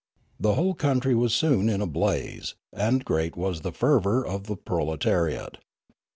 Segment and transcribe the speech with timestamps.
[0.39, 4.57] The whole country was soon in a blaze, and great was the fervour of the
[4.57, 5.59] proletariat.